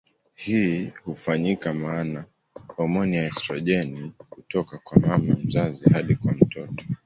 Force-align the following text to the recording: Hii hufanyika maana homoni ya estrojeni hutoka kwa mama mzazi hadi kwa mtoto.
Hii 0.35 0.91
hufanyika 1.03 1.73
maana 1.73 2.25
homoni 2.67 3.15
ya 3.17 3.27
estrojeni 3.27 4.11
hutoka 4.29 4.77
kwa 4.77 4.99
mama 4.99 5.35
mzazi 5.43 5.89
hadi 5.93 6.15
kwa 6.15 6.31
mtoto. 6.33 6.85